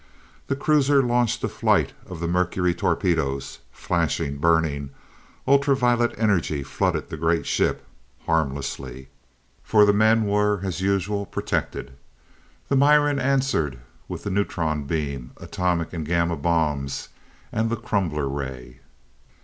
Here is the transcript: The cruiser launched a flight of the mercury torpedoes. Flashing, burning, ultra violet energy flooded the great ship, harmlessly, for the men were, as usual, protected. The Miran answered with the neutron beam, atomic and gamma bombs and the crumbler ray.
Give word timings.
The 0.47 0.55
cruiser 0.55 1.03
launched 1.03 1.43
a 1.43 1.47
flight 1.47 1.93
of 2.07 2.19
the 2.19 2.27
mercury 2.27 2.73
torpedoes. 2.73 3.59
Flashing, 3.71 4.37
burning, 4.39 4.89
ultra 5.47 5.75
violet 5.75 6.15
energy 6.17 6.63
flooded 6.63 7.09
the 7.11 7.17
great 7.17 7.45
ship, 7.45 7.85
harmlessly, 8.25 9.09
for 9.61 9.85
the 9.85 9.93
men 9.93 10.23
were, 10.25 10.61
as 10.63 10.81
usual, 10.81 11.27
protected. 11.27 11.91
The 12.67 12.75
Miran 12.75 13.19
answered 13.19 13.77
with 14.07 14.23
the 14.23 14.31
neutron 14.31 14.85
beam, 14.85 15.33
atomic 15.37 15.93
and 15.93 16.03
gamma 16.03 16.35
bombs 16.35 17.09
and 17.51 17.69
the 17.69 17.75
crumbler 17.77 18.27
ray. 18.27 18.79